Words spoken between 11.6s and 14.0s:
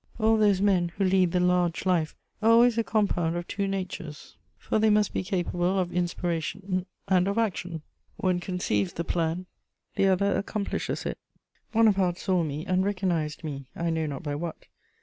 Consul.] Bonaparte saw me and recognised me, I